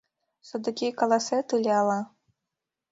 Содыки 0.47 0.87
каласет 0.99 1.47
ыле 1.55 1.71
ала... 1.81 1.99